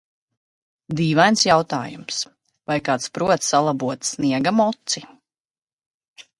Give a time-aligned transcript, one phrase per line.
[0.99, 2.23] Dīvains jautājums:
[2.71, 5.07] vai kāds prot salabot sniegamoci?